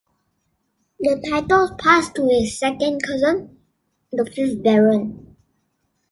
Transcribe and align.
The 0.99 1.21
titles 1.29 1.73
passed 1.77 2.15
to 2.15 2.27
his 2.27 2.57
second 2.57 3.03
cousin, 3.03 3.59
the 4.11 4.25
fifth 4.25 4.63
Baron. 4.63 5.35